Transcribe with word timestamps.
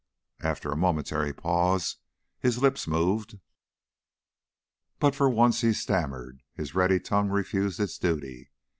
After 0.39 0.71
a 0.71 0.75
momentary 0.75 1.31
pause 1.31 1.97
his 2.39 2.59
lips 2.59 2.87
moved, 2.87 3.37
but 4.97 5.13
for 5.13 5.29
once 5.29 5.61
he 5.61 5.73
stammered, 5.73 6.41
his 6.55 6.73
ready 6.73 6.99
tongue 6.99 7.29
refused 7.29 7.79
its 7.79 7.99
duty. 7.99 8.49